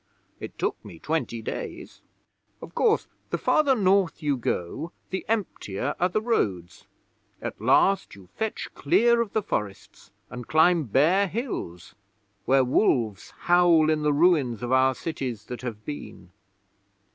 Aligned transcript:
It 0.39 0.57
took 0.57 0.83
me 0.83 0.97
twenty 0.97 1.43
days. 1.43 2.01
'Of 2.59 2.73
course, 2.73 3.05
the 3.29 3.37
farther 3.37 3.75
North 3.75 4.23
you 4.23 4.35
go 4.35 4.91
the 5.11 5.23
emptier 5.27 5.93
are 5.99 6.09
the 6.09 6.23
roads. 6.23 6.87
At 7.39 7.61
last 7.61 8.15
you 8.15 8.27
fetch 8.35 8.69
clear 8.73 9.21
of 9.21 9.33
the 9.33 9.43
forests 9.43 10.09
and 10.31 10.47
climb 10.47 10.85
bare 10.85 11.27
hills, 11.27 11.93
where 12.45 12.63
wolves 12.63 13.29
howl 13.41 13.91
in 13.91 14.01
the 14.01 14.11
ruins 14.11 14.63
of 14.63 14.71
our 14.71 14.95
cities 14.95 15.43
that 15.45 15.61
have 15.61 15.85
been. 15.85 16.31